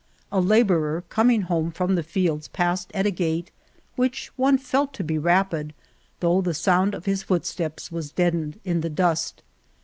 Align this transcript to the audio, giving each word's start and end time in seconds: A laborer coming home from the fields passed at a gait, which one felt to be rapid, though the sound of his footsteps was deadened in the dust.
A 0.31 0.41
laborer 0.41 1.03
coming 1.09 1.43
home 1.43 1.69
from 1.69 1.93
the 1.93 2.01
fields 2.01 2.47
passed 2.47 2.89
at 2.95 3.05
a 3.05 3.11
gait, 3.11 3.51
which 3.95 4.31
one 4.35 4.57
felt 4.57 4.93
to 4.95 5.03
be 5.03 5.19
rapid, 5.19 5.75
though 6.21 6.41
the 6.41 6.55
sound 6.55 6.95
of 6.95 7.05
his 7.05 7.21
footsteps 7.21 7.91
was 7.91 8.11
deadened 8.11 8.59
in 8.65 8.81
the 8.81 8.89
dust. 8.89 9.43